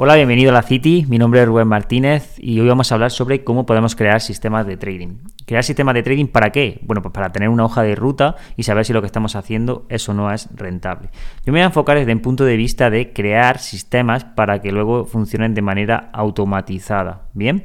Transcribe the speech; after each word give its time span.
Hola, 0.00 0.14
bienvenido 0.14 0.52
a 0.52 0.54
la 0.54 0.62
City. 0.62 1.06
Mi 1.08 1.18
nombre 1.18 1.40
es 1.40 1.48
Rubén 1.48 1.66
Martínez 1.66 2.36
y 2.38 2.60
hoy 2.60 2.68
vamos 2.68 2.92
a 2.92 2.94
hablar 2.94 3.10
sobre 3.10 3.42
cómo 3.42 3.66
podemos 3.66 3.96
crear 3.96 4.20
sistemas 4.20 4.64
de 4.64 4.76
trading. 4.76 5.16
¿Crear 5.44 5.64
sistemas 5.64 5.92
de 5.96 6.04
trading 6.04 6.26
para 6.26 6.52
qué? 6.52 6.78
Bueno, 6.82 7.02
pues 7.02 7.12
para 7.12 7.32
tener 7.32 7.48
una 7.48 7.64
hoja 7.64 7.82
de 7.82 7.96
ruta 7.96 8.36
y 8.56 8.62
saber 8.62 8.84
si 8.84 8.92
lo 8.92 9.00
que 9.00 9.06
estamos 9.06 9.34
haciendo 9.34 9.86
es 9.88 10.08
o 10.08 10.14
no 10.14 10.32
es 10.32 10.50
rentable. 10.54 11.08
Yo 11.44 11.52
me 11.52 11.58
voy 11.58 11.62
a 11.62 11.64
enfocar 11.64 11.98
desde 11.98 12.12
un 12.12 12.20
punto 12.20 12.44
de 12.44 12.56
vista 12.56 12.90
de 12.90 13.12
crear 13.12 13.58
sistemas 13.58 14.22
para 14.22 14.62
que 14.62 14.70
luego 14.70 15.04
funcionen 15.04 15.54
de 15.54 15.62
manera 15.62 16.10
automatizada. 16.12 17.22
Bien. 17.34 17.64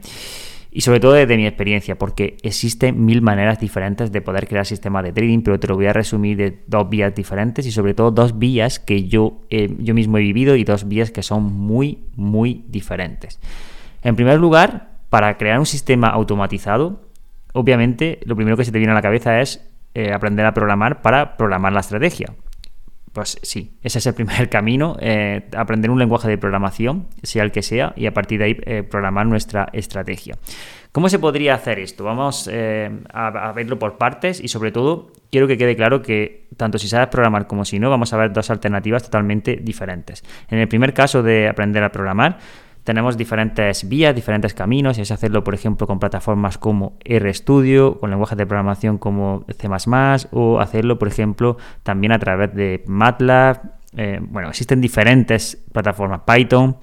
Y 0.76 0.82
sobre 0.82 1.00
todo 1.00 1.14
desde 1.14 1.38
mi 1.38 1.46
experiencia, 1.46 2.00
porque 2.00 2.36
existen 2.42 3.06
mil 3.06 3.22
maneras 3.22 3.60
diferentes 3.60 4.12
de 4.12 4.22
poder 4.24 4.48
crear 4.48 4.66
sistemas 4.66 5.04
de 5.04 5.14
trading, 5.14 5.42
pero 5.44 5.60
te 5.60 5.68
lo 5.68 5.76
voy 5.76 5.86
a 5.86 5.94
resumir 5.94 6.36
de 6.36 6.64
dos 6.66 6.90
vías 6.90 7.14
diferentes 7.14 7.68
y 7.68 7.72
sobre 7.72 7.94
todo 7.94 8.10
dos 8.10 8.40
vías 8.40 8.80
que 8.80 9.08
yo, 9.08 9.42
yo 9.52 9.94
mismo 9.94 10.18
he 10.18 10.22
vivido 10.22 10.56
y 10.56 10.64
dos 10.64 10.88
vías 10.88 11.12
que 11.12 11.22
son 11.22 11.44
muy, 11.44 12.00
muy 12.16 12.66
diferentes. 12.70 13.40
En 14.02 14.16
primer 14.16 14.40
lugar, 14.40 14.94
para 15.12 15.38
crear 15.38 15.60
un 15.60 15.68
sistema 15.68 16.08
automatizado, 16.08 17.02
obviamente 17.54 18.20
lo 18.26 18.36
primero 18.36 18.58
que 18.58 18.66
se 18.66 18.72
te 18.72 18.80
viene 18.80 18.94
a 18.94 18.96
la 18.96 19.04
cabeza 19.04 19.42
es 19.42 19.64
eh, 19.94 20.12
aprender 20.12 20.44
a 20.48 20.56
programar 20.56 21.04
para 21.04 21.38
programar 21.38 21.72
la 21.72 21.82
estrategia. 21.82 22.34
Pues 23.14 23.38
sí, 23.44 23.78
ese 23.84 24.00
es 24.00 24.08
el 24.08 24.16
primer 24.16 24.50
camino, 24.50 24.98
eh, 25.00 25.48
aprender 25.56 25.92
un 25.92 26.00
lenguaje 26.00 26.28
de 26.28 26.40
programación, 26.40 27.08
sea 27.22 27.44
el 27.44 27.52
que 27.52 27.62
sea, 27.62 27.94
y 27.96 28.08
a 28.08 28.14
partir 28.14 28.40
de 28.40 28.46
ahí 28.46 28.58
eh, 28.66 28.82
programar 28.82 29.28
nuestra 29.28 29.70
estrategia. 29.72 30.36
¿Cómo 30.92 31.10
se 31.10 31.20
podría 31.20 31.54
hacer 31.54 31.80
esto? 31.80 32.04
Vamos 32.04 32.50
eh, 32.52 32.90
a, 33.14 33.52
verlo 33.52 33.78
por 33.80 33.98
partes 33.98 34.40
y 34.40 34.48
sobre 34.48 34.72
todo 34.72 35.12
quiero 35.32 35.48
que 35.48 35.58
quede 35.58 35.76
claro 35.76 36.02
que 36.02 36.48
tanto 36.58 36.78
si 36.78 36.88
sabes 36.88 37.08
programar 37.08 37.48
como 37.48 37.66
si 37.66 37.80
no, 37.80 37.90
vamos 37.90 38.14
a 38.14 38.18
ver 38.18 38.34
dos 38.34 38.50
alternativas 38.50 39.04
totalmente 39.04 39.58
diferentes. 39.58 40.24
En 40.50 40.60
el 40.60 40.68
primer 40.68 40.94
caso 40.94 41.24
de 41.24 41.48
aprender 41.48 41.84
a 41.84 41.92
programar, 41.92 42.38
tenemos 42.84 43.18
diferentes 43.18 43.88
vías, 43.88 44.14
diferentes 44.14 44.54
caminos, 44.54 44.98
es 44.98 45.12
hacerlo, 45.12 45.44
por 45.44 45.54
ejemplo, 45.54 45.88
con 45.88 46.00
plataformas 46.00 46.58
como 46.58 46.98
RStudio, 47.06 48.00
con 48.00 48.10
lenguajes 48.10 48.38
de 48.38 48.46
programación 48.46 48.98
como 48.98 49.46
C++, 49.58 49.68
o 50.32 50.60
hacerlo, 50.60 51.00
por 51.00 51.08
ejemplo, 51.08 51.58
también 51.84 52.12
a 52.12 52.20
través 52.20 52.54
de 52.54 52.84
MATLAB. 52.86 53.62
Eh, 53.96 54.20
bueno, 54.22 54.50
existen 54.50 54.82
diferentes 54.82 55.58
plataformas 55.72 56.22
Python. 56.26 56.78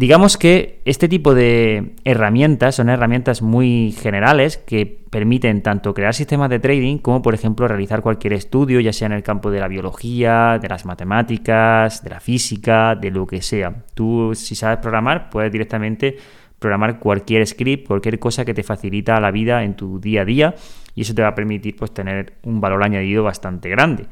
Digamos 0.00 0.38
que 0.38 0.80
este 0.86 1.08
tipo 1.08 1.34
de 1.34 1.92
herramientas 2.04 2.76
son 2.76 2.88
herramientas 2.88 3.42
muy 3.42 3.94
generales 4.00 4.56
que 4.56 4.86
permiten 4.86 5.60
tanto 5.60 5.92
crear 5.92 6.14
sistemas 6.14 6.48
de 6.48 6.58
trading 6.58 6.96
como, 6.96 7.20
por 7.20 7.34
ejemplo, 7.34 7.68
realizar 7.68 8.00
cualquier 8.00 8.32
estudio, 8.32 8.80
ya 8.80 8.94
sea 8.94 9.08
en 9.08 9.12
el 9.12 9.22
campo 9.22 9.50
de 9.50 9.60
la 9.60 9.68
biología, 9.68 10.58
de 10.58 10.70
las 10.70 10.86
matemáticas, 10.86 12.02
de 12.02 12.08
la 12.08 12.18
física, 12.18 12.94
de 12.94 13.10
lo 13.10 13.26
que 13.26 13.42
sea. 13.42 13.74
Tú, 13.92 14.32
si 14.34 14.54
sabes 14.54 14.78
programar, 14.78 15.28
puedes 15.28 15.52
directamente 15.52 16.16
programar 16.58 16.98
cualquier 16.98 17.46
script, 17.46 17.86
cualquier 17.86 18.18
cosa 18.18 18.46
que 18.46 18.54
te 18.54 18.62
facilita 18.62 19.20
la 19.20 19.30
vida 19.30 19.64
en 19.64 19.74
tu 19.74 20.00
día 20.00 20.22
a 20.22 20.24
día 20.24 20.54
y 20.94 21.02
eso 21.02 21.14
te 21.14 21.20
va 21.20 21.28
a 21.28 21.34
permitir 21.34 21.76
pues, 21.76 21.92
tener 21.92 22.36
un 22.44 22.58
valor 22.58 22.82
añadido 22.82 23.22
bastante 23.22 23.68
grande. 23.68 24.06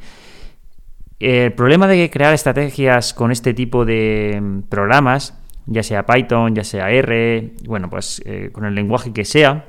El 1.18 1.54
problema 1.54 1.86
de 1.86 2.10
crear 2.10 2.34
estrategias 2.34 3.14
con 3.14 3.32
este 3.32 3.54
tipo 3.54 3.86
de 3.86 4.60
programas 4.68 5.47
ya 5.68 5.82
sea 5.82 6.06
Python, 6.06 6.54
ya 6.54 6.64
sea 6.64 6.90
R, 6.90 7.52
bueno, 7.66 7.90
pues 7.90 8.22
eh, 8.24 8.50
con 8.52 8.64
el 8.64 8.74
lenguaje 8.74 9.12
que 9.12 9.24
sea, 9.24 9.66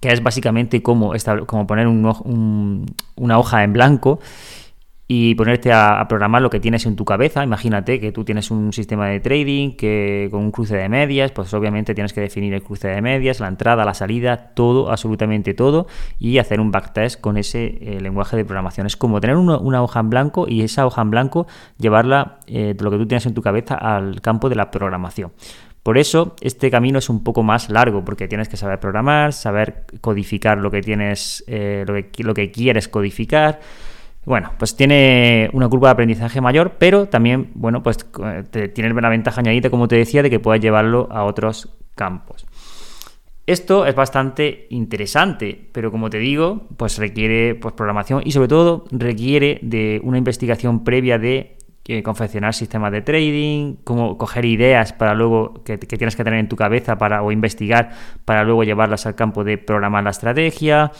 que 0.00 0.10
es 0.10 0.22
básicamente 0.22 0.82
como, 0.82 1.12
como 1.46 1.66
poner 1.66 1.86
una 1.86 3.38
hoja 3.38 3.64
en 3.64 3.72
blanco 3.72 4.20
y 5.08 5.34
ponerte 5.34 5.72
a, 5.72 6.06
programar 6.08 6.42
lo 6.42 6.50
que 6.50 6.60
tienes 6.60 6.86
en 6.86 6.96
tu 6.96 7.04
cabeza. 7.04 7.44
Imagínate 7.44 8.00
que 8.00 8.12
tú 8.12 8.24
tienes 8.24 8.50
un 8.50 8.72
sistema 8.72 9.08
de 9.08 9.20
trading 9.20 9.76
que 9.76 10.28
con 10.30 10.40
un 10.40 10.50
cruce 10.50 10.76
de 10.76 10.88
medias, 10.88 11.32
pues 11.32 11.52
obviamente 11.54 11.94
tienes 11.94 12.12
que 12.12 12.20
definir 12.20 12.54
el 12.54 12.62
cruce 12.62 12.88
de 12.88 13.02
medias, 13.02 13.40
la 13.40 13.48
entrada, 13.48 13.84
la 13.84 13.94
salida, 13.94 14.52
todo, 14.54 14.90
absolutamente 14.90 15.54
todo, 15.54 15.86
y 16.18 16.38
hacer 16.38 16.60
un 16.60 16.70
backtest 16.70 17.20
con 17.20 17.36
ese 17.36 17.78
eh, 17.80 18.00
lenguaje 18.00 18.36
de 18.36 18.44
programación. 18.44 18.86
Es 18.86 18.96
como 18.96 19.20
tener 19.20 19.36
una, 19.36 19.82
hoja 19.82 20.00
en 20.00 20.10
blanco 20.10 20.46
y 20.48 20.62
esa 20.62 20.86
hoja 20.86 21.02
en 21.02 21.10
blanco 21.10 21.46
llevarla 21.78 22.38
eh, 22.46 22.74
lo 22.78 22.90
que 22.90 22.96
tú 22.96 23.06
tienes 23.06 23.26
en 23.26 23.34
tu 23.34 23.42
cabeza 23.42 23.74
al 23.74 24.20
campo 24.20 24.48
de 24.48 24.54
la 24.54 24.70
programación. 24.70 25.32
Por 25.82 25.98
eso 25.98 26.36
este 26.40 26.70
camino 26.70 27.00
es 27.00 27.10
un 27.10 27.24
poco 27.24 27.42
más 27.42 27.68
largo, 27.68 28.04
porque 28.04 28.28
tienes 28.28 28.48
que 28.48 28.56
saber 28.56 28.78
programar, 28.78 29.32
saber 29.32 29.84
codificar 30.00 30.58
lo 30.58 30.70
que 30.70 30.80
tienes, 30.80 31.42
eh, 31.48 31.84
lo, 31.86 31.94
que, 31.94 32.22
lo 32.22 32.34
que 32.34 32.52
quieres 32.52 32.88
codificar. 32.88 33.60
Bueno, 34.24 34.52
pues 34.56 34.76
tiene 34.76 35.50
una 35.52 35.68
curva 35.68 35.88
de 35.88 35.92
aprendizaje 35.92 36.40
mayor, 36.40 36.76
pero 36.78 37.06
también, 37.06 37.50
bueno, 37.54 37.82
pues 37.82 37.98
tiene 38.72 38.94
la 38.94 39.08
ventaja 39.08 39.40
añadida, 39.40 39.68
como 39.68 39.88
te 39.88 39.96
decía, 39.96 40.22
de 40.22 40.30
que 40.30 40.38
puedes 40.38 40.62
llevarlo 40.62 41.08
a 41.10 41.24
otros 41.24 41.76
campos. 41.96 42.46
Esto 43.46 43.86
es 43.86 43.94
bastante 43.96 44.68
interesante, 44.70 45.68
pero 45.72 45.90
como 45.90 46.08
te 46.08 46.18
digo, 46.18 46.68
pues 46.76 46.98
requiere 46.98 47.56
pues, 47.56 47.74
programación 47.74 48.22
y 48.24 48.30
sobre 48.30 48.46
todo 48.46 48.84
requiere 48.92 49.58
de 49.62 50.00
una 50.04 50.18
investigación 50.18 50.84
previa 50.84 51.18
de 51.18 51.56
eh, 51.86 52.04
confeccionar 52.04 52.54
sistemas 52.54 52.92
de 52.92 53.02
trading, 53.02 53.74
cómo 53.82 54.16
coger 54.16 54.44
ideas 54.44 54.92
para 54.92 55.14
luego 55.14 55.64
que, 55.64 55.80
que, 55.80 55.96
tienes 55.96 56.14
que 56.14 56.22
tener 56.22 56.38
en 56.38 56.48
tu 56.48 56.54
cabeza 56.54 56.96
para 56.96 57.24
o 57.24 57.32
investigar 57.32 57.90
para 58.24 58.44
luego 58.44 58.62
llevarlas 58.62 59.06
al 59.06 59.16
campo 59.16 59.42
de 59.42 59.58
programar 59.58 60.04
la 60.04 60.10
estrategia. 60.10 60.92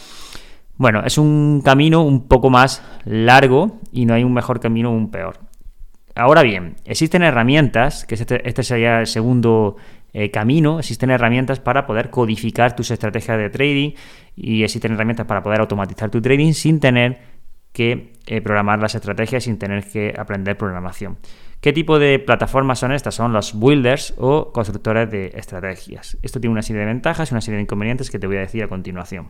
Bueno, 0.83 1.01
es 1.05 1.17
un 1.17 1.61
camino 1.63 2.03
un 2.03 2.27
poco 2.27 2.49
más 2.49 2.83
largo 3.05 3.79
y 3.93 4.05
no 4.05 4.15
hay 4.15 4.25
un 4.25 4.33
mejor 4.33 4.59
camino 4.59 4.89
o 4.89 4.93
un 4.93 5.11
peor. 5.11 5.39
Ahora 6.13 6.43
bien, 6.43 6.75
existen 6.83 7.23
herramientas, 7.23 8.03
que 8.05 8.15
este, 8.15 8.45
este 8.45 8.63
sería 8.63 8.99
el 8.99 9.07
segundo 9.07 9.77
eh, 10.11 10.29
camino, 10.29 10.79
existen 10.79 11.09
herramientas 11.09 11.61
para 11.61 11.85
poder 11.85 12.09
codificar 12.09 12.75
tus 12.75 12.91
estrategias 12.91 13.37
de 13.37 13.49
trading 13.49 13.91
y 14.35 14.63
existen 14.65 14.91
herramientas 14.91 15.25
para 15.25 15.41
poder 15.41 15.61
automatizar 15.61 16.09
tu 16.09 16.21
trading 16.21 16.51
sin 16.51 16.81
tener 16.81 17.21
que 17.71 18.11
eh, 18.27 18.41
programar 18.41 18.79
las 18.81 18.93
estrategias, 18.93 19.45
sin 19.45 19.57
tener 19.57 19.85
que 19.85 20.13
aprender 20.17 20.57
programación. 20.57 21.17
¿Qué 21.61 21.71
tipo 21.71 21.97
de 21.97 22.19
plataformas 22.19 22.79
son 22.79 22.91
estas? 22.91 23.15
Son 23.15 23.31
los 23.31 23.57
builders 23.57 24.15
o 24.17 24.51
constructores 24.51 25.09
de 25.09 25.31
estrategias. 25.33 26.17
Esto 26.23 26.41
tiene 26.41 26.51
una 26.51 26.61
serie 26.61 26.81
de 26.81 26.87
ventajas 26.87 27.31
y 27.31 27.33
una 27.35 27.39
serie 27.39 27.55
de 27.55 27.63
inconvenientes 27.63 28.11
que 28.11 28.19
te 28.19 28.27
voy 28.27 28.35
a 28.35 28.41
decir 28.41 28.61
a 28.65 28.67
continuación 28.67 29.29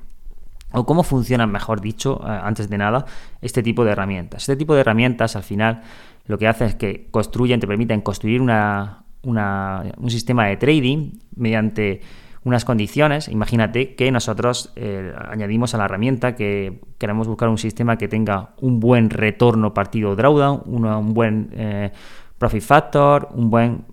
o 0.73 0.85
cómo 0.85 1.03
funcionan, 1.03 1.51
mejor 1.51 1.81
dicho, 1.81 2.19
eh, 2.23 2.39
antes 2.43 2.69
de 2.69 2.77
nada, 2.77 3.05
este 3.41 3.63
tipo 3.63 3.85
de 3.85 3.91
herramientas. 3.91 4.43
Este 4.43 4.55
tipo 4.55 4.73
de 4.73 4.81
herramientas 4.81 5.35
al 5.35 5.43
final 5.43 5.81
lo 6.25 6.37
que 6.37 6.47
hacen 6.47 6.67
es 6.67 6.75
que 6.75 7.07
construyen, 7.11 7.59
te 7.59 7.67
permiten 7.67 8.01
construir 8.01 8.41
un 8.41 10.09
sistema 10.09 10.47
de 10.47 10.57
trading 10.57 11.11
mediante 11.35 12.01
unas 12.45 12.65
condiciones. 12.65 13.27
Imagínate 13.27 13.95
que 13.95 14.11
nosotros 14.11 14.73
eh, 14.75 15.13
añadimos 15.29 15.73
a 15.73 15.77
la 15.77 15.85
herramienta 15.85 16.35
que 16.35 16.81
queremos 16.97 17.27
buscar 17.27 17.49
un 17.49 17.57
sistema 17.57 17.97
que 17.97 18.07
tenga 18.07 18.51
un 18.59 18.79
buen 18.79 19.09
retorno 19.09 19.73
partido 19.73 20.15
drawdown, 20.15 20.63
un 20.65 21.13
buen 21.13 21.49
eh, 21.53 21.91
profit 22.37 22.61
factor, 22.61 23.29
un 23.33 23.49
buen 23.49 23.85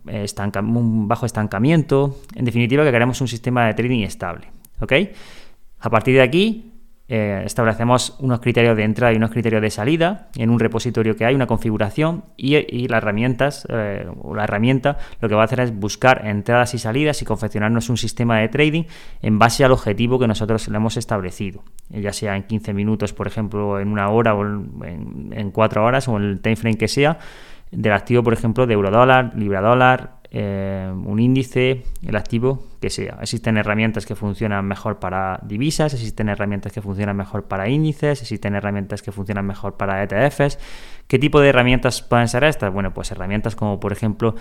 bajo 1.07 1.27
estancamiento. 1.27 2.17
En 2.35 2.45
definitiva, 2.45 2.85
que 2.85 2.91
queremos 2.91 3.21
un 3.21 3.29
sistema 3.29 3.67
de 3.67 3.75
trading 3.75 4.03
estable. 4.03 4.51
¿Ok? 4.81 4.93
A 5.81 5.91
partir 5.91 6.15
de 6.15 6.23
aquí, 6.23 6.70
eh, 7.13 7.43
establecemos 7.45 8.15
unos 8.21 8.39
criterios 8.39 8.77
de 8.77 8.85
entrada 8.85 9.13
y 9.13 9.17
unos 9.17 9.33
criterios 9.33 9.61
de 9.61 9.71
salida 9.71 10.29
en 10.37 10.49
un 10.49 10.61
repositorio 10.61 11.17
que 11.17 11.25
hay, 11.25 11.35
una 11.35 11.49
configuración 11.49 12.23
y, 12.37 12.87
las 12.87 12.99
herramientas, 12.99 13.67
eh, 13.69 14.07
la 14.33 14.45
herramienta 14.45 14.97
lo 15.21 15.29
que 15.29 15.35
va 15.35 15.43
a 15.43 15.45
hacer 15.47 15.59
es 15.59 15.77
buscar 15.77 16.25
entradas 16.25 16.73
y 16.75 16.79
salidas 16.79 17.21
y 17.21 17.25
confeccionarnos 17.25 17.89
un 17.89 17.97
sistema 17.97 18.39
de 18.39 18.49
trading 18.49 18.85
en 19.23 19.41
base 19.41 19.65
al 19.65 19.73
objetivo 19.73 20.21
que 20.21 20.29
nosotros 20.29 20.69
le 20.69 20.77
hemos 20.77 20.97
establecido, 20.97 21.65
ya 21.89 22.13
sea 22.13 22.37
en 22.37 22.45
15 22.45 22.75
minutos, 22.75 23.13
por 23.13 23.27
ejemplo, 23.27 23.81
en 23.81 23.89
una 23.89 24.09
hora 24.11 24.37
o 24.37 24.45
en, 24.45 25.33
en 25.33 25.51
4 25.51 25.85
horas 25.85 26.07
o 26.07 26.17
en 26.17 26.23
el 26.23 26.41
time 26.41 26.55
frame 26.55 26.79
que 26.79 26.87
sea, 26.87 27.19
del 27.73 27.93
activo, 27.93 28.23
por 28.23 28.35
ejemplo, 28.35 28.69
de 28.69 28.75
eurodólar, 28.75 29.33
libra 29.35 29.61
dólar, 29.61 30.20
eh, 30.33 30.93
un 30.93 31.19
índice, 31.19 31.83
el 32.07 32.15
activo 32.15 32.63
que 32.81 32.89
sea. 32.89 33.19
Existen 33.21 33.57
herramientas 33.57 34.07
que 34.07 34.15
funcionan 34.15 34.65
mejor 34.65 35.01
para 35.01 35.41
divisas, 35.43 35.93
existen 35.93 36.29
herramientas 36.29 36.73
que 36.73 36.81
funcionan 36.81 37.17
mejor 37.17 37.45
para 37.45 37.69
índices, 37.69 38.23
existen 38.23 38.55
herramientas 38.55 39.03
que 39.03 39.11
funcionan 39.11 39.47
mejor 39.47 39.77
para 39.77 40.03
ETFs. 40.03 40.59
¿Qué 41.09 41.19
tipo 41.19 41.41
de 41.41 41.49
herramientas 41.49 42.03
pueden 42.03 42.29
ser 42.29 42.45
estas? 42.45 42.73
Bueno, 42.73 42.95
pues 42.95 43.11
herramientas 43.11 43.57
como 43.57 43.81
por 43.81 43.93
ejemplo 43.93 44.37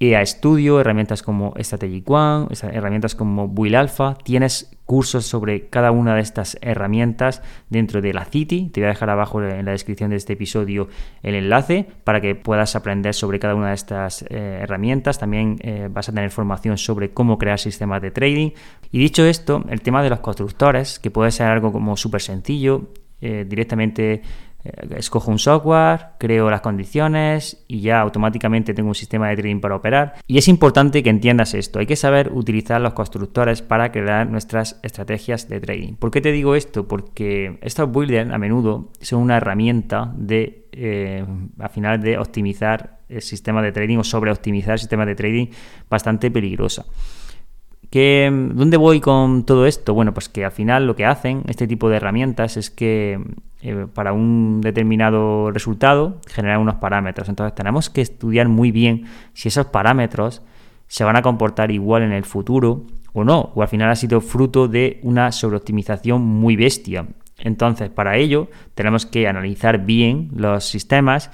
EA 0.00 0.24
Studio, 0.24 0.80
herramientas 0.80 1.22
como 1.22 1.54
Strategic 1.60 2.08
One, 2.10 2.48
herramientas 2.72 3.14
como 3.14 3.48
Build 3.48 3.76
Alpha. 3.76 4.16
Tienes 4.24 4.76
cursos 4.90 5.24
sobre 5.24 5.68
cada 5.68 5.92
una 5.92 6.16
de 6.16 6.20
estas 6.20 6.58
herramientas 6.62 7.44
dentro 7.68 8.02
de 8.02 8.12
la 8.12 8.24
City. 8.24 8.70
Te 8.74 8.80
voy 8.80 8.86
a 8.86 8.88
dejar 8.88 9.08
abajo 9.08 9.40
en 9.40 9.64
la 9.64 9.70
descripción 9.70 10.10
de 10.10 10.16
este 10.16 10.32
episodio 10.32 10.88
el 11.22 11.36
enlace 11.36 11.86
para 12.02 12.20
que 12.20 12.34
puedas 12.34 12.74
aprender 12.74 13.14
sobre 13.14 13.38
cada 13.38 13.54
una 13.54 13.68
de 13.68 13.74
estas 13.74 14.22
eh, 14.22 14.58
herramientas. 14.62 15.20
También 15.20 15.58
eh, 15.60 15.88
vas 15.88 16.08
a 16.08 16.12
tener 16.12 16.32
formación 16.32 16.76
sobre 16.76 17.12
cómo 17.12 17.38
crear 17.38 17.60
sistemas 17.60 18.02
de 18.02 18.10
trading. 18.10 18.50
Y 18.90 18.98
dicho 18.98 19.24
esto, 19.24 19.64
el 19.68 19.80
tema 19.80 20.02
de 20.02 20.10
los 20.10 20.18
constructores, 20.18 20.98
que 20.98 21.12
puede 21.12 21.30
ser 21.30 21.46
algo 21.46 21.70
como 21.70 21.96
súper 21.96 22.20
sencillo, 22.20 22.88
eh, 23.20 23.46
directamente 23.48 24.22
escojo 24.96 25.30
un 25.30 25.38
software, 25.38 26.06
creo 26.18 26.50
las 26.50 26.60
condiciones 26.60 27.64
y 27.66 27.80
ya 27.80 28.00
automáticamente 28.00 28.74
tengo 28.74 28.88
un 28.88 28.94
sistema 28.94 29.28
de 29.28 29.36
trading 29.36 29.60
para 29.60 29.76
operar. 29.76 30.14
Y 30.26 30.38
es 30.38 30.48
importante 30.48 31.02
que 31.02 31.10
entiendas 31.10 31.54
esto. 31.54 31.78
Hay 31.78 31.86
que 31.86 31.96
saber 31.96 32.30
utilizar 32.32 32.80
los 32.80 32.94
constructores 32.94 33.62
para 33.62 33.90
crear 33.92 34.28
nuestras 34.28 34.78
estrategias 34.82 35.48
de 35.48 35.60
trading. 35.60 35.94
¿Por 35.94 36.10
qué 36.10 36.20
te 36.20 36.32
digo 36.32 36.54
esto? 36.54 36.86
Porque 36.86 37.58
estos 37.62 37.90
builders 37.90 38.30
a 38.30 38.38
menudo 38.38 38.90
son 39.00 39.22
una 39.22 39.38
herramienta 39.38 40.12
de, 40.16 40.68
eh, 40.72 41.24
al 41.58 41.70
final, 41.70 42.00
de 42.00 42.18
optimizar 42.18 43.00
el 43.08 43.22
sistema 43.22 43.62
de 43.62 43.72
trading 43.72 43.98
o 43.98 44.04
sobre 44.04 44.30
optimizar 44.30 44.74
el 44.74 44.78
sistema 44.78 45.04
de 45.04 45.14
trading 45.14 45.46
bastante 45.88 46.30
peligrosa. 46.30 46.84
¿Dónde 47.92 48.76
voy 48.76 49.00
con 49.00 49.44
todo 49.44 49.66
esto? 49.66 49.94
Bueno, 49.94 50.14
pues 50.14 50.28
que 50.28 50.44
al 50.44 50.52
final 50.52 50.86
lo 50.86 50.94
que 50.94 51.04
hacen 51.04 51.42
este 51.48 51.66
tipo 51.66 51.88
de 51.88 51.96
herramientas 51.96 52.56
es 52.56 52.70
que 52.70 53.20
eh, 53.62 53.86
para 53.92 54.12
un 54.12 54.60
determinado 54.60 55.50
resultado 55.50 56.20
generan 56.28 56.60
unos 56.60 56.76
parámetros. 56.76 57.28
Entonces 57.28 57.54
tenemos 57.54 57.90
que 57.90 58.00
estudiar 58.00 58.48
muy 58.48 58.70
bien 58.70 59.06
si 59.32 59.48
esos 59.48 59.66
parámetros 59.66 60.42
se 60.86 61.04
van 61.04 61.16
a 61.16 61.22
comportar 61.22 61.70
igual 61.70 62.02
en 62.02 62.12
el 62.12 62.24
futuro 62.24 62.84
o 63.12 63.24
no, 63.24 63.52
o 63.54 63.62
al 63.62 63.68
final 63.68 63.90
ha 63.90 63.96
sido 63.96 64.20
fruto 64.20 64.68
de 64.68 65.00
una 65.02 65.32
sobreoptimización 65.32 66.22
muy 66.22 66.56
bestia. 66.56 67.06
Entonces, 67.38 67.90
para 67.90 68.16
ello 68.16 68.48
tenemos 68.74 69.06
que 69.06 69.26
analizar 69.26 69.84
bien 69.84 70.30
los 70.34 70.64
sistemas 70.64 71.30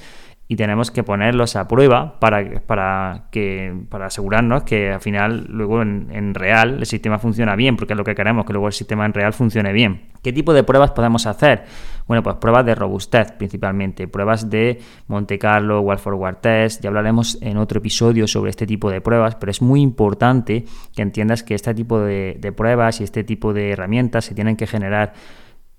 y 0.48 0.56
tenemos 0.56 0.90
que 0.90 1.02
ponerlos 1.02 1.56
a 1.56 1.66
prueba 1.66 2.20
para, 2.20 2.60
para, 2.60 3.24
que, 3.30 3.74
para 3.88 4.06
asegurarnos 4.06 4.62
que 4.62 4.92
al 4.92 5.00
final 5.00 5.46
luego 5.48 5.82
en, 5.82 6.34
real 6.34 6.78
el 6.78 6.86
sistema 6.86 7.18
funciona 7.18 7.56
bien, 7.56 7.76
porque 7.76 7.94
es 7.94 7.96
lo 7.96 8.04
que 8.04 8.14
queremos, 8.14 8.46
que 8.46 8.52
luego 8.52 8.68
el 8.68 8.72
sistema 8.72 9.04
en 9.06 9.12
real 9.12 9.32
funcione 9.32 9.72
bien. 9.72 10.08
¿Qué 10.22 10.32
tipo 10.32 10.52
de 10.52 10.62
pruebas 10.62 10.92
podemos 10.92 11.26
hacer? 11.26 11.64
Bueno, 12.06 12.22
pues 12.22 12.36
pruebas 12.36 12.64
de 12.64 12.74
robustez 12.74 13.32
principalmente, 13.32 14.06
pruebas 14.06 14.48
de 14.48 14.80
Monte 15.08 15.38
Carlo, 15.38 15.80
Wall 15.80 15.98
Forward 15.98 16.36
Test, 16.36 16.82
ya 16.82 16.88
hablaremos 16.88 17.38
en 17.42 17.56
otro 17.56 17.78
episodio 17.78 18.28
sobre 18.28 18.50
este 18.50 18.66
tipo 18.66 18.90
de 18.90 19.00
pruebas, 19.00 19.34
pero 19.34 19.50
es 19.50 19.62
muy 19.62 19.80
importante 19.80 20.64
que 20.94 21.02
entiendas 21.02 21.42
que 21.42 21.54
este 21.54 21.74
tipo 21.74 21.98
de 21.98 22.52
pruebas 22.56 23.00
y 23.00 23.04
este 23.04 23.24
tipo 23.24 23.52
de 23.52 23.70
herramientas 23.70 24.24
se 24.24 24.34
tienen 24.34 24.56
que 24.56 24.66
generar 24.66 25.12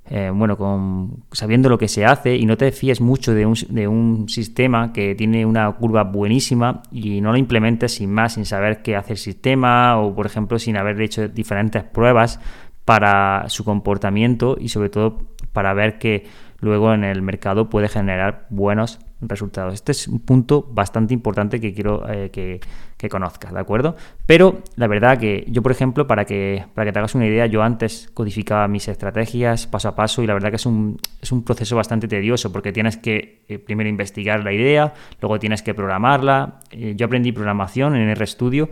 eh, 0.10 0.32
bueno, 0.34 0.58
con, 0.58 1.24
sabiendo 1.32 1.68
lo 1.68 1.78
que 1.78 1.88
se 1.88 2.06
hace 2.06 2.36
y 2.36 2.46
no 2.46 2.56
te 2.56 2.72
fíes 2.72 3.02
mucho 3.02 3.34
de 3.34 3.46
un, 3.46 3.56
de 3.70 3.88
un, 3.88 4.30
sistema 4.30 4.94
que 4.94 5.16
tiene 5.16 5.46
una 5.46 5.72
curva 5.74 6.04
buenísima 6.04 6.82
y 6.92 7.20
no 7.20 7.32
lo 7.32 7.38
implementes 7.38 7.96
sin 7.96 8.12
más, 8.12 8.34
sin 8.34 8.46
saber 8.46 8.82
qué 8.82 8.96
hace 8.96 9.14
el 9.14 9.18
sistema 9.18 10.00
o, 10.00 10.16
por 10.16 10.26
ejemplo, 10.26 10.60
sin 10.60 10.78
haber 10.78 11.02
hecho 11.02 11.28
diferentes 11.28 11.84
pruebas 11.84 12.40
para 12.86 13.50
su 13.50 13.66
comportamiento 13.66 14.58
y 14.60 14.70
sobre 14.70 14.90
todo 14.90 15.18
para 15.52 15.74
ver 15.74 15.98
que 15.98 16.26
luego 16.60 16.94
en 16.94 17.04
el 17.04 17.22
mercado 17.22 17.70
puede 17.70 17.88
generar 17.88 18.46
buenos 18.50 19.00
resultados. 19.22 19.74
Este 19.74 19.92
es 19.92 20.08
un 20.08 20.20
punto 20.20 20.68
bastante 20.72 21.14
importante 21.14 21.60
que 21.60 21.74
quiero 21.74 22.04
eh, 22.08 22.30
que, 22.30 23.10
conozcas, 23.10 23.54
¿de 23.54 23.60
acuerdo? 23.60 23.96
Pero 24.26 24.62
la 24.76 24.88
verdad 24.88 25.18
que 25.18 25.46
yo, 25.48 25.62
por 25.64 25.72
ejemplo, 25.72 26.08
para 26.08 26.26
que, 26.26 26.66
para 26.74 26.86
que 26.86 26.92
te 26.92 27.00
hagas 27.00 27.16
una 27.16 27.26
idea, 27.26 27.46
yo 27.46 27.64
antes 27.64 28.10
codificaba 28.14 28.68
mis 28.68 28.88
estrategias 28.88 29.66
paso 29.68 29.90
a 29.90 29.96
paso 29.96 30.22
y 30.22 30.28
la 30.28 30.34
verdad 30.34 30.50
que 30.50 30.58
es 30.58 30.66
un, 30.66 31.00
es 31.22 31.32
un 31.32 31.44
proceso 31.44 31.76
bastante 31.76 32.08
tedioso 32.08 32.52
porque 32.52 32.72
tienes 32.72 32.98
que 32.98 33.44
eh, 33.48 33.60
primero 33.60 33.90
investigar 33.90 34.44
la 34.44 34.52
idea, 34.52 34.94
luego 35.22 35.40
tienes 35.40 35.62
que 35.62 35.74
programarla. 35.74 36.60
Eh, 36.72 36.94
yo 36.96 37.06
aprendí 37.06 37.32
programación 37.32 37.96
en 37.96 38.14
RStudio. 38.16 38.70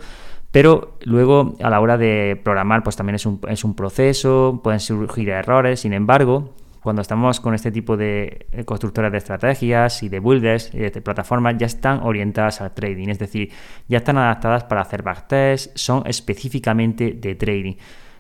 Pero 0.52 0.98
luego 1.04 1.56
a 1.62 1.70
la 1.70 1.82
hora 1.82 1.98
de 1.98 2.40
programar 2.42 2.82
pues 2.82 2.96
también 2.96 3.16
es 3.16 3.26
un, 3.26 3.42
es 3.50 3.66
un 3.66 3.76
proceso, 3.76 4.62
pueden 4.64 4.80
surgir 4.80 5.28
errores, 5.28 5.82
sin 5.82 5.92
embargo 5.92 6.54
cuando 6.86 7.02
estamos 7.02 7.42
con 7.42 7.54
este 7.54 7.72
tipo 7.72 7.98
de 7.98 8.48
eh, 8.52 8.64
constructoras 8.64 9.12
de 9.12 9.18
estrategias 9.18 10.04
y 10.04 10.08
de 10.08 10.20
builders 10.22 10.74
y 10.74 10.78
de 10.78 11.02
plataformas, 11.02 11.56
ya 11.58 11.66
están 11.66 12.00
orientadas 12.04 12.62
al 12.62 12.74
trading, 12.74 13.10
es 13.10 13.20
decir, 13.20 13.52
ya 13.90 13.98
están 13.98 14.18
adaptadas 14.18 14.64
para 14.64 14.82
hacer 14.82 15.04
backtests, 15.04 15.72
son 15.76 16.04
específicamente 16.06 17.12
de 17.12 17.36
trading. 17.36 17.74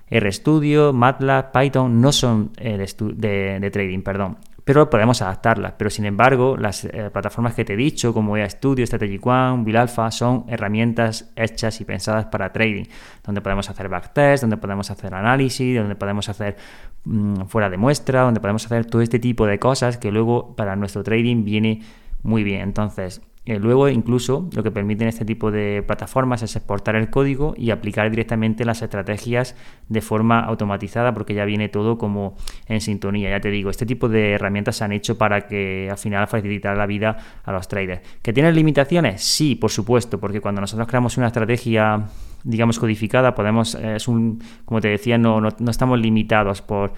RStudio, 0.09 0.91
MATLAB, 0.93 1.51
Python 1.51 2.01
no 2.01 2.11
son 2.11 2.51
de, 2.53 3.59
de 3.61 3.71
trading, 3.71 4.01
perdón 4.01 4.37
pero 4.65 4.89
podemos 4.89 5.21
adaptarlas. 5.21 5.73
Pero 5.77 5.89
sin 5.91 6.05
embargo, 6.05 6.57
las 6.57 6.83
eh, 6.85 7.09
plataformas 7.13 7.53
que 7.53 7.63
te 7.63 7.73
he 7.73 7.77
dicho, 7.77 8.13
como 8.13 8.35
EA 8.35 8.49
Studio, 8.49 8.85
Strategy 8.85 9.19
One, 9.21 9.63
Bill 9.63 9.77
Alpha, 9.77 10.09
son 10.09 10.45
herramientas 10.49 11.31
hechas 11.35 11.79
y 11.79 11.85
pensadas 11.85 12.25
para 12.25 12.51
trading, 12.51 12.85
donde 13.23 13.41
podemos 13.41 13.69
hacer 13.69 13.87
backtest, 13.87 14.41
donde 14.41 14.57
podemos 14.57 14.89
hacer 14.89 15.13
análisis, 15.13 15.77
donde 15.77 15.95
podemos 15.95 16.27
hacer 16.29 16.57
mm, 17.05 17.43
fuera 17.43 17.69
de 17.69 17.77
muestra, 17.77 18.21
donde 18.21 18.39
podemos 18.39 18.65
hacer 18.65 18.85
todo 18.85 19.03
este 19.03 19.19
tipo 19.19 19.45
de 19.45 19.59
cosas 19.59 19.97
que 19.99 20.11
luego 20.11 20.55
para 20.55 20.75
nuestro 20.75 21.03
trading 21.03 21.45
viene 21.45 21.83
muy 22.23 22.43
bien. 22.43 22.61
Entonces, 22.61 23.21
eh, 23.47 23.59
luego, 23.59 23.87
incluso, 23.89 24.49
lo 24.53 24.63
que 24.63 24.71
permiten 24.71 25.07
este 25.07 25.23
tipo 25.23 25.51
de 25.51 25.83
plataformas 25.85 26.41
es 26.41 26.55
exportar 26.55 26.95
el 26.95 27.11
código 27.11 27.53
y 27.55 27.69
aplicar 27.69 28.09
directamente 28.09 28.65
las 28.65 28.81
estrategias 28.81 29.55
de 29.87 30.01
forma 30.01 30.39
automatizada, 30.39 31.13
porque 31.13 31.35
ya 31.35 31.45
viene 31.45 31.69
todo 31.69 31.99
como 31.99 32.35
en 32.67 32.81
sintonía. 32.81 33.29
Ya 33.29 33.39
te 33.39 33.51
digo, 33.51 33.69
este 33.69 33.85
tipo 33.85 34.09
de 34.09 34.31
herramientas 34.31 34.77
se 34.77 34.83
han 34.83 34.91
hecho 34.93 35.19
para 35.19 35.47
que 35.47 35.89
al 35.91 35.97
final 35.97 36.27
facilitar 36.27 36.75
la 36.75 36.87
vida 36.87 37.17
a 37.43 37.51
los 37.51 37.67
traders. 37.67 38.01
¿Que 38.23 38.33
tienen 38.33 38.55
limitaciones? 38.55 39.23
Sí, 39.23 39.53
por 39.55 39.69
supuesto, 39.69 40.19
porque 40.19 40.41
cuando 40.41 40.61
nosotros 40.61 40.87
creamos 40.87 41.17
una 41.17 41.27
estrategia 41.27 42.07
digamos 42.47 42.77
codificada 42.77 43.33
podemos 43.33 43.73
eh, 43.73 43.95
es 43.95 44.07
un 44.07 44.39
como 44.65 44.79
te 44.79 44.89
decía 44.89 45.17
no, 45.17 45.41
no 45.41 45.71
estamos 45.71 45.99
limitados 45.99 46.61
por 46.61 46.93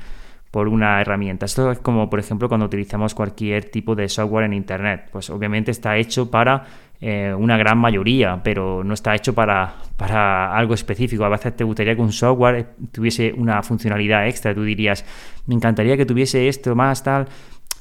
por 0.58 0.70
una 0.70 1.00
herramienta. 1.00 1.46
Esto 1.46 1.70
es 1.70 1.78
como, 1.78 2.10
por 2.10 2.20
ejemplo, 2.20 2.50
cuando 2.50 2.66
utilizamos 2.66 3.14
cualquier 3.14 3.66
tipo 3.66 3.94
de 3.94 4.10
software 4.10 4.46
en 4.46 4.54
Internet. 4.54 5.08
Pues 5.12 5.30
obviamente 5.30 5.70
está 5.70 5.96
hecho 5.98 6.32
para 6.32 6.66
eh, 7.00 7.32
una 7.38 7.58
gran 7.58 7.78
mayoría, 7.78 8.42
pero 8.44 8.84
no 8.84 8.96
está 8.96 9.14
hecho 9.14 9.36
para, 9.36 9.76
para 9.98 10.58
algo 10.58 10.74
específico. 10.74 11.24
A 11.24 11.30
veces 11.30 11.56
te 11.56 11.64
gustaría 11.64 11.96
que 11.96 12.02
un 12.02 12.12
software 12.12 12.70
tuviese 12.92 13.32
una 13.38 13.62
funcionalidad 13.62 14.28
extra. 14.28 14.56
Tú 14.56 14.64
dirías, 14.64 15.06
me 15.46 15.54
encantaría 15.54 15.96
que 15.96 16.08
tuviese 16.08 16.48
esto 16.48 16.74
más, 16.74 17.04
tal. 17.04 17.28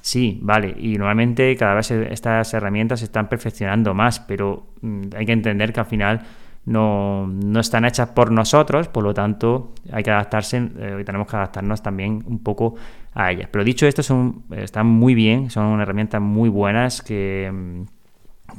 Sí, 0.03 0.39
vale, 0.43 0.75
y 0.79 0.99
normalmente 0.99 1.57
cada 1.57 1.77
vez 1.77 1.91
estas 1.91 2.53
herramientas 2.53 2.99
se 2.99 3.07
están 3.07 3.27
perfeccionando 3.27 3.95
más, 3.95 4.21
pero 4.21 4.67
mm, 4.83 5.03
hay 5.17 5.25
que 5.25 5.33
entender 5.33 5.73
que 5.73 5.81
al 5.81 5.87
final 5.87 6.21
no, 6.67 7.31
están 7.59 7.85
hechas 7.85 8.09
por 8.09 8.33
nosotros, 8.33 8.89
por 8.89 9.05
lo 9.05 9.15
tanto 9.15 9.73
hay 9.93 10.03
que 10.03 10.11
adaptarse 10.11 10.57
eh, 10.79 10.99
y 11.01 11.05
tenemos 11.05 11.29
que 11.29 11.37
adaptarnos 11.37 11.81
también 11.81 12.25
un 12.27 12.41
poco 12.41 12.75
a 13.15 13.31
ellas. 13.31 13.49
Pero 13.51 13.65
dicho 13.65 13.87
esto, 13.87 14.03
son, 14.03 14.43
están 14.51 14.87
muy 14.87 15.15
bien, 15.15 15.49
son 15.51 15.81
herramientas 15.81 16.21
muy 16.21 16.49
buenas 16.49 17.03
que, 17.03 17.85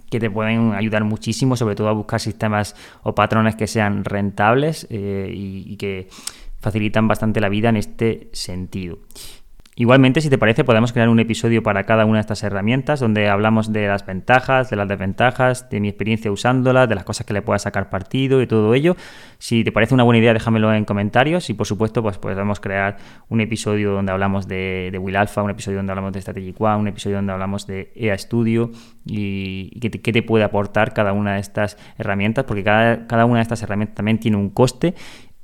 que 0.09 0.19
te 0.19 0.31
pueden 0.31 0.73
ayudar 0.73 1.03
muchísimo, 1.03 1.57
sobre 1.57 1.75
todo 1.75 1.89
a 1.89 1.93
buscar 1.93 2.21
sistemas 2.21 2.75
o 3.03 3.13
patrones 3.13 3.55
que 3.55 3.67
sean 3.67 4.05
rentables 4.05 4.87
eh, 4.89 5.29
y 5.33 5.75
que 5.75 6.07
facilitan 6.59 7.07
bastante 7.07 7.39
la 7.41 7.49
vida 7.49 7.69
en 7.69 7.77
este 7.77 8.29
sentido. 8.33 8.99
Igualmente, 9.79 10.21
si 10.21 10.31
te 10.31 10.39
parece, 10.39 10.63
podemos 10.63 10.91
crear 10.91 11.07
un 11.07 11.19
episodio 11.19 11.61
para 11.61 11.83
cada 11.83 12.03
una 12.05 12.15
de 12.15 12.21
estas 12.21 12.41
herramientas 12.41 12.99
donde 12.99 13.29
hablamos 13.29 13.71
de 13.71 13.85
las 13.85 14.03
ventajas, 14.03 14.71
de 14.71 14.75
las 14.75 14.87
desventajas, 14.87 15.69
de 15.69 15.79
mi 15.79 15.87
experiencia 15.87 16.31
usándolas, 16.31 16.89
de 16.89 16.95
las 16.95 17.03
cosas 17.03 17.27
que 17.27 17.33
le 17.35 17.43
pueda 17.43 17.59
sacar 17.59 17.91
partido 17.91 18.41
y 18.41 18.47
todo 18.47 18.73
ello. 18.73 18.95
Si 19.37 19.63
te 19.63 19.71
parece 19.71 19.93
una 19.93 20.01
buena 20.01 20.17
idea, 20.17 20.33
déjamelo 20.33 20.73
en 20.73 20.83
comentarios 20.83 21.51
y 21.51 21.53
por 21.53 21.67
supuesto, 21.67 22.01
pues 22.01 22.17
podemos 22.17 22.59
crear 22.59 22.97
un 23.29 23.39
episodio 23.39 23.91
donde 23.91 24.11
hablamos 24.11 24.47
de, 24.47 24.97
Will 24.99 25.15
Alpha, 25.15 25.43
un 25.43 25.51
episodio 25.51 25.77
donde 25.77 25.91
hablamos 25.91 26.11
de 26.11 26.21
Strategic 26.21 26.59
One, 26.59 26.77
un 26.77 26.87
episodio 26.87 27.17
donde 27.17 27.33
hablamos 27.33 27.67
de 27.67 27.91
EA 27.93 28.17
Studio 28.17 28.71
y, 29.05 29.79
qué, 29.79 29.91
te, 29.91 30.23
puede 30.23 30.43
aportar 30.43 30.95
cada 30.95 31.13
una 31.13 31.35
de 31.35 31.39
estas 31.41 31.77
herramientas, 31.99 32.45
porque 32.45 32.63
cada, 32.63 33.05
cada 33.05 33.25
una 33.25 33.35
de 33.35 33.43
estas 33.43 33.61
herramientas 33.61 33.93
también 33.93 34.17
tiene 34.17 34.37
un 34.37 34.49
coste 34.49 34.95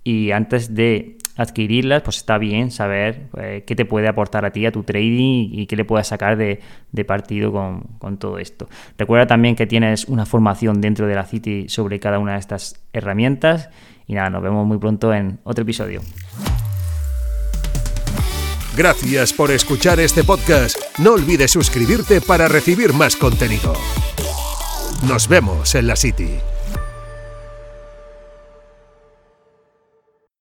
y 0.03 0.31
antes 0.31 0.73
de 0.73 1.19
adquirirlas, 1.35 2.01
pues 2.01 2.17
está 2.17 2.37
bien 2.37 2.71
saber 2.71 3.27
eh, 3.37 3.63
qué 3.65 3.75
te 3.75 3.85
puede 3.85 4.07
aportar 4.07 4.45
a 4.45 4.51
ti, 4.51 4.65
a 4.65 4.71
tu 4.71 4.83
trading 4.83 5.49
y, 5.51 5.65
qué 5.65 5.75
le 5.75 5.85
puedes 5.85 6.07
sacar 6.07 6.37
de, 6.37 6.59
partido 7.05 7.51
con, 7.51 8.17
todo 8.17 8.37
esto. 8.37 8.69
Recuerda 8.97 9.27
también 9.27 9.55
que 9.55 9.65
tienes 9.65 10.05
una 10.05 10.25
formación 10.25 10.81
dentro 10.81 11.07
de 11.07 11.15
la 11.15 11.25
City 11.25 11.67
sobre 11.69 11.99
cada 11.99 12.19
una 12.19 12.33
de 12.33 12.39
estas 12.39 12.83
herramientas 12.93 13.69
y 14.07 14.13
nada, 14.13 14.29
nos 14.29 14.43
vemos 14.43 14.65
muy 14.67 14.77
pronto 14.77 15.13
en 15.13 15.39
otro 15.43 15.63
episodio. 15.63 16.01
Gracias 18.75 19.33
por 19.33 19.51
escuchar 19.51 19.99
este 19.99 20.23
podcast. 20.23 20.77
No 20.97 21.13
olvides 21.13 21.51
suscribirte 21.51 22.21
para 22.21 22.47
recibir 22.47 22.93
más 22.93 23.15
contenido. 23.15 23.73
Nos 25.07 25.27
vemos 25.27 25.75
en 25.75 25.87
la 25.87 25.95
City. 25.95 26.52